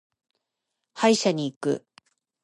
[0.95, 1.85] 歯医者に行く。